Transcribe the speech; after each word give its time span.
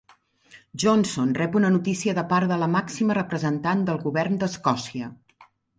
Johnson 0.83 1.35
rep 1.39 1.57
una 1.61 1.71
notícia 1.77 2.17
de 2.21 2.25
part 2.33 2.51
de 2.55 2.59
la 2.65 2.71
màxima 2.79 3.19
representant 3.23 3.87
del 3.91 4.05
govern 4.09 4.45
d'Escòcia 4.45 5.17